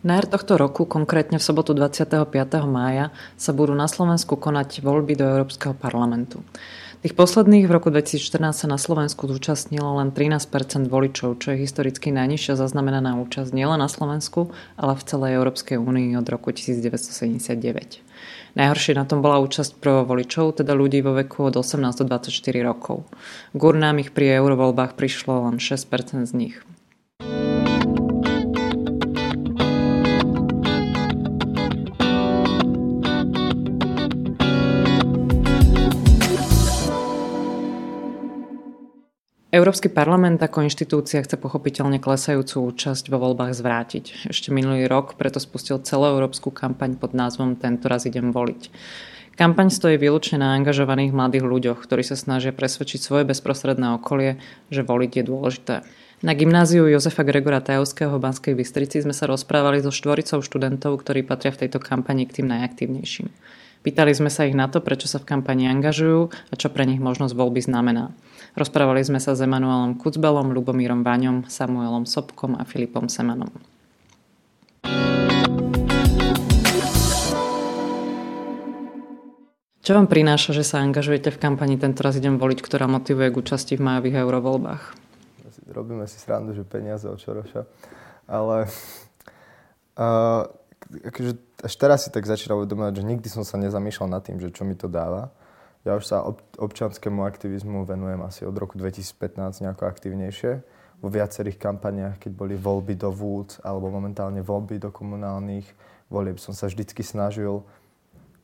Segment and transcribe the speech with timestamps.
[0.00, 2.24] Na jar tohto roku, konkrétne v sobotu 25.
[2.64, 6.40] mája, sa budú na Slovensku konať voľby do Európskeho parlamentu.
[7.04, 12.16] Tých posledných v roku 2014 sa na Slovensku zúčastnilo len 13 voličov, čo je historicky
[12.16, 14.48] najnižšia zaznamenaná účasť nielen na Slovensku,
[14.80, 18.00] ale v celej Európskej únii od roku 1979.
[18.56, 22.32] Najhoršie na tom bola účasť voličov, teda ľudí vo veku od 18 do 24
[22.64, 23.04] rokov.
[23.52, 26.56] Gurnám ich pri eurovoľbách prišlo len 6% z nich.
[39.50, 44.30] Európsky parlament ako inštitúcia chce pochopiteľne klesajúcu účasť vo voľbách zvrátiť.
[44.30, 48.70] Ešte minulý rok preto spustil celoeurópsku kampaň pod názvom Tento raz idem voliť.
[49.34, 54.38] Kampaň stojí výlučne na angažovaných mladých ľuďoch, ktorí sa snažia presvedčiť svoje bezprostredné okolie,
[54.70, 55.74] že voliť je dôležité.
[56.22, 61.26] Na gymnáziu Jozefa Gregora Tajovského v Banskej Bystrici sme sa rozprávali so štvoricou študentov, ktorí
[61.26, 63.26] patria v tejto kampani k tým najaktívnejším.
[63.80, 67.00] Pýtali sme sa ich na to, prečo sa v kampani angažujú a čo pre nich
[67.00, 68.12] možnosť voľby znamená.
[68.52, 73.48] Rozprávali sme sa s Emanuelom Kucbelom, Lubomírom Vaňom, Samuelom Sobkom a Filipom Semanom.
[79.80, 83.38] Čo vám prináša, že sa angažujete v kampani Tento raz idem voliť, ktorá motivuje k
[83.40, 84.82] účasti v majových eurovoľbách?
[85.72, 87.64] Robíme si srandu, že peniaze od Čoroša,
[88.28, 88.68] ale
[89.96, 90.59] uh,
[90.90, 94.50] akože až teraz si tak začínam uvedomovať, že nikdy som sa nezamýšľal nad tým, že
[94.50, 95.30] čo mi to dáva.
[95.86, 100.52] Ja už sa ob- občanskému aktivizmu venujem asi od roku 2015 nejako aktivnejšie.
[101.00, 105.64] Vo viacerých kampaniach, keď boli voľby do vúd alebo momentálne voľby do komunálnych
[106.12, 107.64] volieb, som sa vždycky snažil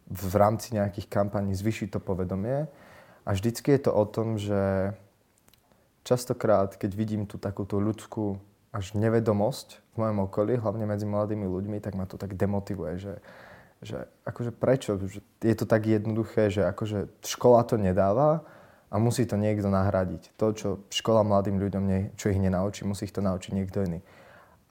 [0.09, 2.65] v rámci nejakých kampaní zvyšiť to povedomie.
[3.27, 4.95] A vždycky je to o tom, že
[6.07, 8.39] častokrát, keď vidím tú takúto ľudskú
[8.77, 13.15] až nevedomosť v mojom okolí, hlavne medzi mladými ľuďmi, tak ma to tak demotivuje, že
[13.85, 14.97] že akože prečo?
[14.97, 18.41] Že je to tak jednoduché, že akože škola to nedáva
[18.89, 20.33] a musí to niekto nahradiť.
[20.41, 24.01] To, čo škola mladým ľuďom, nie, čo ich nenaučí, musí ich to naučiť niekto iný.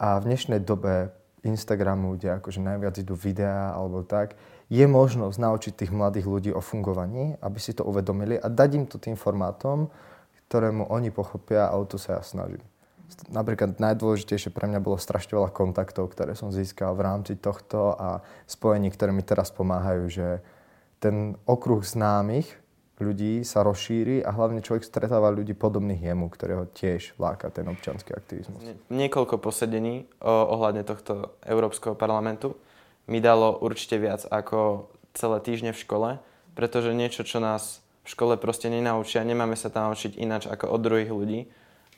[0.02, 1.14] A v dnešnej dobe
[1.46, 4.34] Instagramu, kde akože najviac idú videá alebo tak,
[4.74, 8.86] je možnosť naučiť tých mladých ľudí o fungovaní, aby si to uvedomili a dať im
[8.90, 9.94] to tým formátom,
[10.50, 12.66] ktorému oni pochopia a o to sa ja snažím
[13.30, 18.26] napríklad najdôležitejšie pre mňa bolo strašne veľa kontaktov, ktoré som získal v rámci tohto a
[18.46, 20.28] spojení, ktoré mi teraz pomáhajú, že
[21.00, 22.50] ten okruh známych
[22.96, 28.16] ľudí sa rozšíri a hlavne človek stretáva ľudí podobných jemu, ktorého tiež láka ten občanský
[28.16, 28.64] aktivizmus.
[28.88, 32.56] Niekoľko posedení ohľadne tohto Európskeho parlamentu
[33.12, 36.10] mi dalo určite viac ako celé týždne v škole,
[36.56, 40.80] pretože niečo, čo nás v škole proste nenaučia, nemáme sa tam naučiť ináč ako od
[40.80, 41.52] druhých ľudí,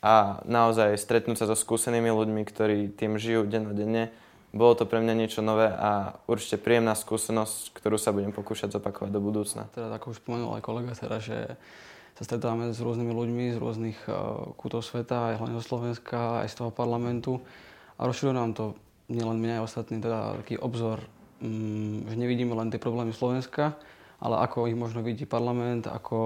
[0.08, 4.08] a naozaj stretnúť sa so skúsenými ľuďmi, ktorí tým žijú dennodenne.
[4.56, 9.12] Bolo to pre mňa niečo nové a určite príjemná skúsenosť, ktorú sa budem pokúšať zopakovať
[9.12, 9.68] do budúcna.
[9.76, 11.60] Teda ako už spomenul aj kolega, teda, že
[12.16, 16.56] sa stretávame s rôznymi ľuďmi z rôznych uh, kútov sveta, aj hlavne zo Slovenska, aj
[16.56, 17.44] z toho parlamentu
[18.00, 18.80] a rozširuje nám to
[19.12, 21.04] nielen mňa, aj ostatní, teda taký obzor,
[21.44, 23.76] um, že nevidíme len tie problémy Slovenska,
[24.24, 26.18] ale ako ich možno vidí parlament, ako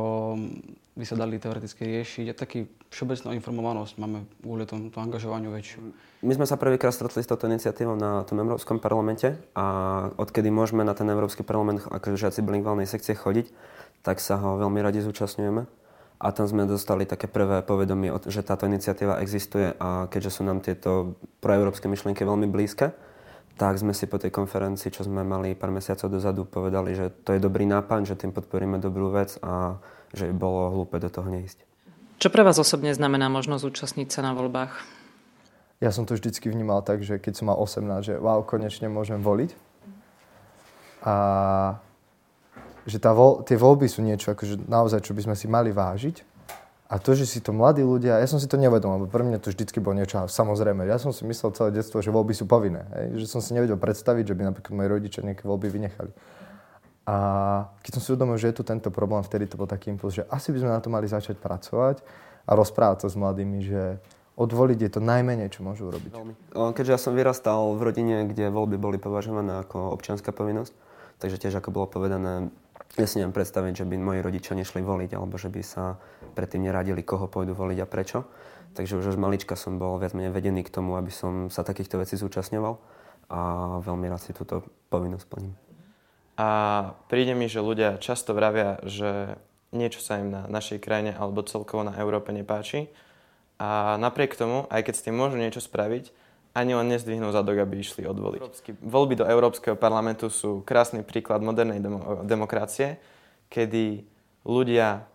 [0.95, 5.79] by sa dali teoreticky riešiť a taký všeobecnú informovanosť máme kvôli tomu angažovaniu väčšiu.
[6.27, 9.65] My sme sa prvýkrát stretli s touto iniciatívou na tom Európskom parlamente a
[10.19, 13.47] odkedy môžeme na ten Európsky parlament ako žiaci bilingválnej sekcie chodiť,
[14.03, 15.63] tak sa ho veľmi radi zúčastňujeme.
[16.21, 20.61] A tam sme dostali také prvé povedomie, že táto iniciatíva existuje a keďže sú nám
[20.61, 22.93] tieto proeurópske myšlienky veľmi blízke,
[23.57, 27.33] tak sme si po tej konferencii, čo sme mali pár mesiacov dozadu, povedali, že to
[27.33, 29.81] je dobrý nápad, že tým podporíme dobrú vec a
[30.13, 31.70] že by bolo hlúpe do toho neísť.
[32.21, 34.77] Čo pre vás osobne znamená možnosť zúčastniť sa na voľbách?
[35.81, 39.17] Ja som to vždycky vnímal tak, že keď som mal 18, že wow, konečne môžem
[39.17, 39.57] voliť.
[41.01, 41.15] A
[42.85, 46.21] že tá vo, tie voľby sú niečo, akože naozaj, čo by sme si mali vážiť
[46.93, 49.41] a to, že si to mladí ľudia, ja som si to nevedel, lebo pre mňa
[49.41, 50.85] to vždycky bolo niečo samozrejme.
[50.85, 52.85] Ja som si myslel celé detstvo, že voľby sú povinné.
[52.93, 53.25] Hej?
[53.25, 56.13] Že som si nevedel predstaviť, že by napríklad moji rodičia nejaké voľby vynechali.
[57.09, 57.15] A
[57.81, 60.27] keď som si uvedomil, že je tu tento problém, vtedy to bol taký impuls, že
[60.29, 62.05] asi by sme na to mali začať pracovať
[62.45, 63.97] a rozprávať sa s mladými, že
[64.37, 66.13] odvoliť je to najmenej, čo môžu urobiť.
[66.53, 70.73] Keďže ja som vyrastal v rodine, kde voľby boli považované ako občianská povinnosť,
[71.17, 72.53] takže tiež ako bolo povedané,
[72.99, 75.95] ja si neviem predstaviť, že by moji rodičia nešli voliť, alebo že by sa
[76.37, 78.27] predtým neradili, koho pôjdu voliť a prečo.
[78.71, 81.99] Takže už od malička som bol viac menej vedený k tomu, aby som sa takýchto
[81.99, 82.79] vecí zúčastňoval
[83.31, 83.39] a
[83.83, 85.53] veľmi rád si túto povinnosť plním.
[86.41, 86.47] A
[87.05, 89.37] príde mi, že ľudia často vravia, že
[89.69, 92.89] niečo sa im na našej krajine alebo celkovo na Európe nepáči.
[93.61, 96.09] A napriek tomu, aj keď s tým môžu niečo spraviť,
[96.57, 98.41] ani len nezdvihnú zadok, aby išli odvoliť.
[98.41, 102.97] Európsky, voľby do Európskeho parlamentu sú krásny príklad modernej demo, demokracie,
[103.53, 104.01] kedy
[104.41, 105.05] ľudia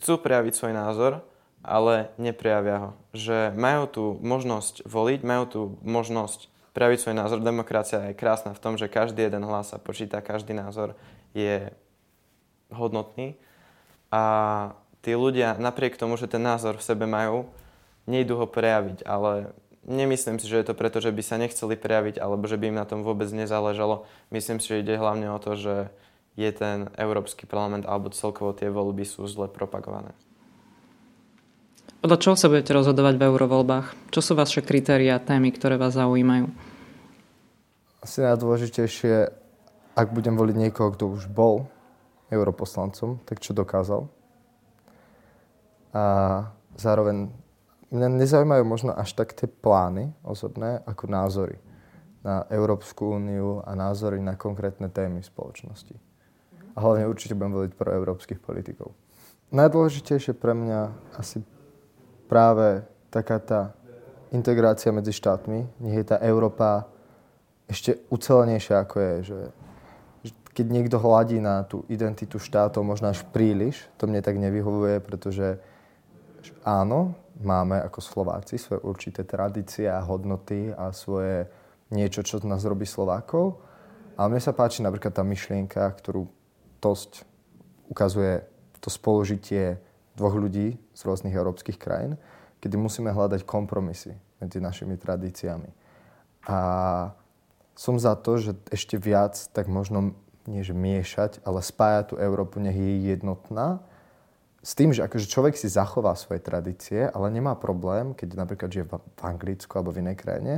[0.00, 1.12] chcú prejaviť svoj názor,
[1.60, 2.90] ale neprejavia ho.
[3.12, 7.38] Že majú tu možnosť voliť, majú tu možnosť prejaviť svoj názor.
[7.42, 10.94] Demokracia je krásna v tom, že každý jeden hlas sa počíta, každý názor
[11.34, 11.70] je
[12.70, 13.34] hodnotný.
[14.10, 14.22] A
[15.02, 17.46] tí ľudia, napriek tomu, že ten názor v sebe majú,
[18.10, 19.54] nejdu ho prejaviť, ale
[19.86, 22.80] nemyslím si, že je to preto, že by sa nechceli prejaviť alebo že by im
[22.80, 24.04] na tom vôbec nezáležalo.
[24.34, 25.74] Myslím si, že ide hlavne o to, že
[26.38, 30.14] je ten Európsky parlament alebo celkovo tie voľby sú zle propagované.
[32.00, 34.08] Podľa čoho sa budete rozhodovať v eurovoľbách?
[34.08, 36.48] Čo sú vaše kritéria, témy, ktoré vás zaujímajú?
[38.00, 39.28] Asi najdôležitejšie,
[40.00, 41.68] ak budem voliť niekoho, kto už bol
[42.32, 44.08] europoslancom, tak čo dokázal.
[45.92, 46.04] A
[46.80, 47.28] zároveň
[47.92, 51.60] mňa nezaujímajú možno až tak tie plány osobné, ako názory
[52.24, 56.00] na Európsku úniu a názory na konkrétne témy spoločnosti.
[56.72, 58.96] A hlavne určite budem voliť pro európskych politikov.
[59.52, 60.80] Najdôležitejšie pre mňa
[61.20, 61.44] asi
[62.30, 63.60] práve taká tá
[64.30, 66.86] integrácia medzi štátmi, nech je tá Európa
[67.66, 69.40] ešte ucelenejšia ako je, že,
[70.54, 75.58] keď niekto hladí na tú identitu štátov možno až príliš, to mne tak nevyhovuje, pretože
[76.62, 81.50] áno, máme ako Slováci svoje určité tradície a hodnoty a svoje
[81.90, 83.58] niečo, čo nás robí Slovákov.
[84.14, 86.28] Ale mne sa páči napríklad tá myšlienka, ktorú
[86.78, 87.24] dosť
[87.90, 88.44] ukazuje
[88.78, 89.89] to spolužitie
[90.20, 92.20] dvoch ľudí z rôznych európskych krajín,
[92.60, 95.72] kedy musíme hľadať kompromisy medzi našimi tradíciami.
[96.44, 96.58] A
[97.72, 100.12] som za to, že ešte viac tak možno
[100.44, 103.80] nie že miešať, ale spájať tú Európu, nech je jednotná
[104.60, 108.84] s tým, že akože človek si zachová svoje tradície, ale nemá problém, keď napríklad žije
[108.92, 110.54] v Anglicku alebo v inej krajine,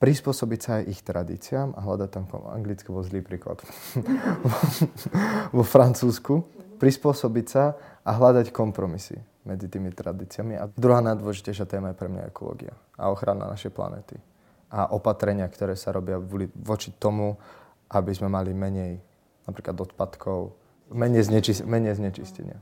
[0.00, 3.60] prispôsobiť sa aj ich tradíciám a hľadať tam anglicky bol zlý príklad.
[5.56, 6.44] vo Francúzsku
[6.80, 7.76] prispôsobiť sa
[8.06, 10.54] a hľadať kompromisy medzi tými tradíciami.
[10.54, 14.14] A druhá najdôležitejšia téma je pre mňa ekológia a ochrana našej planety.
[14.70, 16.18] A opatrenia, ktoré sa robia
[16.62, 17.34] voči tomu,
[17.90, 18.98] aby sme mali menej
[19.46, 20.54] napríklad odpadkov,
[20.90, 22.58] menej, znečist- menej znečistenia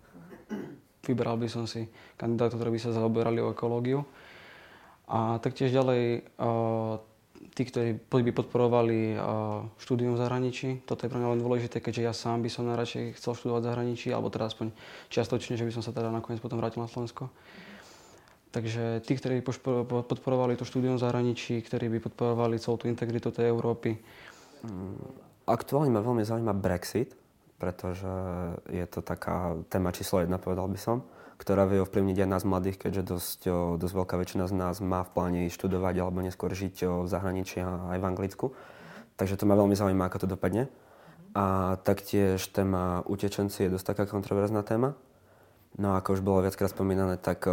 [1.05, 1.85] vybral by som si
[2.17, 4.09] kandidátov, ktorí by sa zaoberali o ekológiu.
[5.05, 6.25] A taktiež ďalej
[7.53, 9.19] tí, ktorí by podporovali
[9.77, 10.83] štúdium v zahraničí.
[10.89, 13.69] Toto je pre mňa len dôležité, keďže ja sám by som najradšej chcel študovať v
[13.69, 14.73] zahraničí, alebo teda aspoň
[15.13, 17.29] čiastočne, že by som sa teda nakoniec potom vrátil na Slovensko.
[18.55, 23.51] Takže tí, ktorí podporovali to štúdium v zahraničí, ktorí by podporovali celú tú integritu tej
[23.51, 23.99] Európy.
[24.63, 24.95] Mm,
[25.51, 27.19] aktuálne ma veľmi zaujíma Brexit,
[27.59, 28.15] pretože
[28.71, 31.03] je to taká téma číslo jedna, povedal by som,
[31.37, 33.41] ktorá vie ovplyvniť aj nás mladých, keďže dosť,
[33.79, 37.99] dosť veľká väčšina z nás má v pláne študovať alebo neskôr žiť v zahraničí aj
[37.99, 38.47] v Anglicku.
[39.15, 40.67] Takže to ma veľmi zaujíma, ako to dopadne.
[41.35, 44.95] A taktiež téma utečenci je dosť taká kontroverzná téma.
[45.75, 47.51] No ako už bolo viackrát spomínané, tak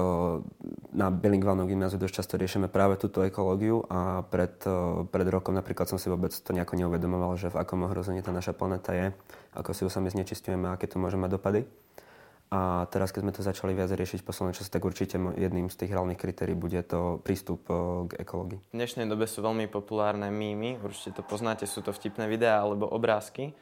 [0.93, 4.61] na bilingválnom gymnáziu dosť často riešime práve túto ekológiu a pred,
[5.09, 8.53] pred rokom napríklad som si vôbec to nejako neuvedomoval, že v akom ohrození tá naša
[8.53, 9.09] planéta je,
[9.57, 11.65] ako si ju sami znečistujeme a aké to môže mať dopady.
[12.51, 15.75] A teraz, keď sme to začali viac riešiť v poslednom čase, tak určite jedným z
[15.79, 17.63] tých hlavných kritérií bude to prístup
[18.11, 18.59] k ekológii.
[18.59, 22.91] V dnešnej dobe sú veľmi populárne mýmy, určite to poznáte, sú to vtipné videá alebo
[22.91, 23.55] obrázky.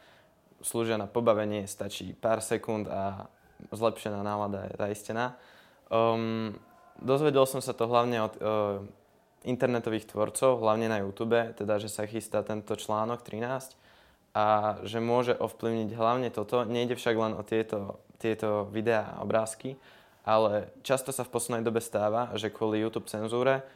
[0.66, 3.30] Slúžia na pobavenie, stačí pár sekúnd a
[3.70, 5.38] zlepšená nálada je zaistená.
[5.94, 6.58] Um,
[6.98, 8.82] dozvedel som sa to hlavne od uh,
[9.46, 13.79] internetových tvorcov, hlavne na YouTube, teda, že sa chystá tento článok 13
[14.40, 16.64] a že môže ovplyvniť hlavne toto.
[16.64, 19.76] Nejde však len o tieto, tieto videá a obrázky,
[20.24, 23.68] ale často sa v poslednej dobe stáva, že kvôli YouTube cenzúre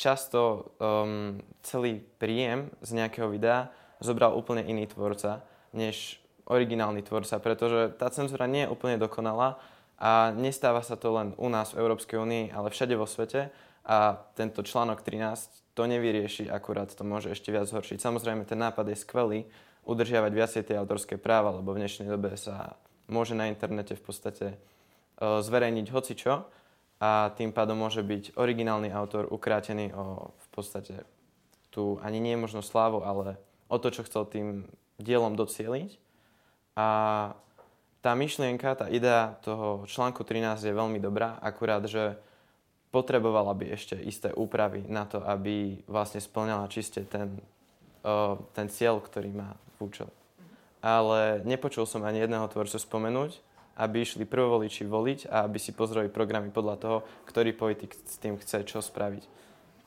[0.00, 3.68] často um, celý príjem z nejakého videa
[4.00, 5.44] zobral úplne iný tvorca,
[5.76, 6.16] než
[6.48, 9.60] originálny tvorca, pretože tá cenzúra nie je úplne dokonalá
[10.00, 13.52] a nestáva sa to len u nás v Európskej únii, ale všade vo svete
[13.84, 18.00] a tento článok 13 to nevyrieši, akurát to môže ešte viac zhoršiť.
[18.00, 19.40] Samozrejme, ten nápad je skvelý,
[19.84, 22.76] udržiavať viacej tie autorské práva, lebo v dnešnej dobe sa
[23.10, 24.56] môže na internete v podstate e,
[25.20, 26.46] zverejniť hocičo
[27.00, 31.02] a tým pádom môže byť originálny autor ukrátený o v podstate
[31.70, 33.38] tu ani nie je možno slávu, ale
[33.70, 34.66] o to, čo chcel tým
[34.98, 35.96] dielom docieliť.
[36.74, 36.86] A
[38.02, 42.18] tá myšlienka, tá idea toho článku 13 je veľmi dobrá, akurát, že
[42.90, 47.38] potrebovala by ešte isté úpravy na to, aby vlastne splňala čiste ten,
[48.56, 50.12] ten cieľ, ktorý má v účel.
[50.84, 53.40] Ale nepočul som ani jedného tvorcu spomenúť,
[53.80, 58.36] aby išli prvovoliči voliť a aby si pozreli programy podľa toho, ktorý politik s tým
[58.36, 59.24] chce čo spraviť.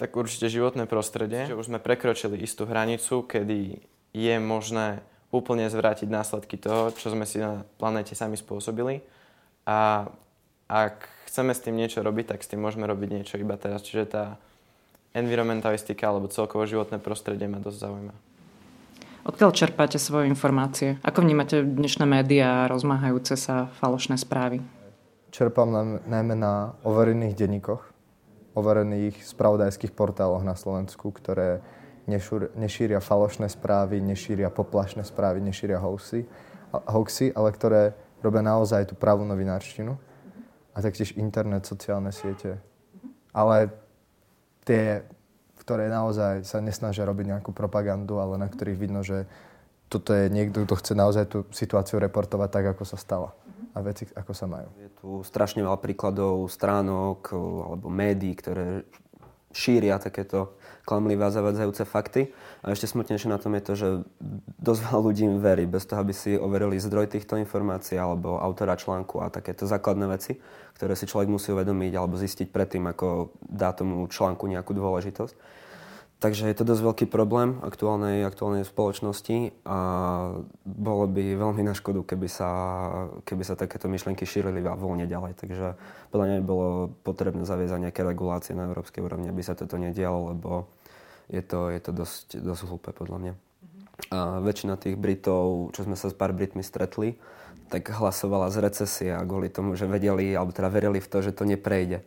[0.01, 1.45] Tak určite životné prostredie.
[1.45, 3.85] Že už sme prekročili istú hranicu, kedy
[4.17, 9.05] je možné úplne zvrátiť následky toho, čo sme si na planéte sami spôsobili.
[9.65, 10.09] A
[10.69, 13.85] ak chceme s tým niečo robiť, tak s tým môžeme robiť niečo iba teraz.
[13.85, 14.25] Čiže tá
[15.13, 18.32] environmentalistika alebo celkovo životné prostredie ma dosť zaujíma.
[19.23, 20.99] Odkiaľ čerpáte svoje informácie?
[20.99, 24.59] Ako vnímate dnešné médiá rozmáhajúce sa falošné správy?
[25.31, 27.87] Čerpám najmä na overených denníkoch,
[28.51, 31.63] overených spravodajských portáloch na Slovensku, ktoré
[32.59, 36.27] nešíria falošné správy, nešíria poplašné správy, nešíria hoaxy,
[36.75, 37.81] hoaxy, ale ktoré
[38.19, 39.95] robia naozaj tú pravú novinárštinu
[40.75, 42.59] a taktiež internet, sociálne siete.
[43.31, 43.71] Ale
[44.67, 45.07] tie,
[45.63, 49.23] ktoré naozaj sa nesnažia robiť nejakú propagandu, ale na ktorých vidno, že
[49.87, 53.31] toto je niekto, kto chce naozaj tú situáciu reportovať tak, ako sa stala
[53.73, 54.69] a veci, ako sa majú.
[54.77, 58.85] Je tu strašne veľa príkladov stránok alebo médií, ktoré
[59.53, 62.33] šíria takéto klamlivé a zavadzajúce fakty.
[62.59, 63.87] A ešte smutnejšie na tom je to, že
[64.59, 68.75] dosť veľa ľudí im verí, bez toho, aby si overili zdroj týchto informácií alebo autora
[68.75, 70.35] článku a takéto základné veci,
[70.75, 75.62] ktoré si človek musí uvedomiť alebo zistiť predtým, ako dá tomu článku nejakú dôležitosť.
[76.23, 79.79] Takže je to dosť veľký problém aktuálnej, aktuálnej spoločnosti a
[80.63, 82.49] bolo by veľmi na škodu, keby sa,
[83.27, 85.35] keby sa takéto myšlienky šírili a voľne ďalej.
[85.35, 85.75] Takže
[86.15, 90.71] podľa mňa bolo potrebné zaviesť nejaké regulácie na európskej úrovni, aby sa toto nedialo, lebo
[91.27, 93.33] je to, je to dosť, dosť hlúpe podľa mňa.
[94.15, 97.19] A väčšina tých Britov, čo sme sa s pár Britmi stretli,
[97.67, 101.35] tak hlasovala z recesie a kvôli tomu, že vedeli, alebo teda verili v to, že
[101.35, 101.99] to neprejde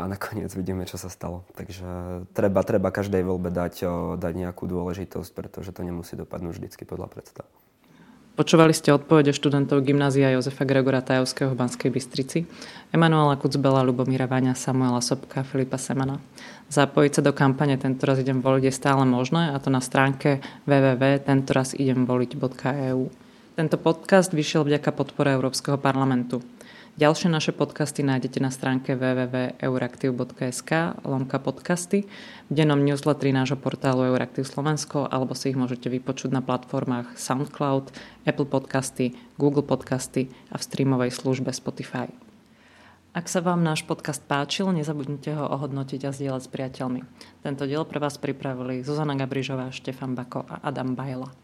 [0.00, 1.46] a nakoniec vidíme, čo sa stalo.
[1.54, 1.86] Takže
[2.34, 3.86] treba, treba každej voľbe dať,
[4.18, 7.46] dať nejakú dôležitosť, pretože to nemusí dopadnúť vždycky podľa predstav.
[8.34, 12.50] Počúvali ste odpovede študentov gymnázia Jozefa Gregora Tajovského v Banskej Bystrici,
[12.90, 16.18] Emanuela Kucbela, Lubomíra Váňa, Samuela Sobka, Filipa Semana.
[16.66, 20.42] Zapojiť sa do kampane Tento raz idem voliť je stále možné a to na stránke
[20.66, 23.00] www.tentorazidemvoliť.eu.
[23.54, 26.42] Tento podcast vyšiel vďaka podpore Európskeho parlamentu.
[26.94, 30.70] Ďalšie naše podcasty nájdete na stránke www.euraktiv.sk
[31.02, 32.06] lomka podcasty,
[32.46, 37.90] v dennom newsletteri nášho portálu Euraktiv Slovensko alebo si ich môžete vypočuť na platformách SoundCloud,
[38.30, 42.06] Apple Podcasty, Google Podcasty a v streamovej službe Spotify.
[43.10, 47.02] Ak sa vám náš podcast páčil, nezabudnite ho ohodnotiť a zdieľať s priateľmi.
[47.42, 51.43] Tento diel pre vás pripravili Zuzana Gabrižová, Štefan Bako a Adam Bajla.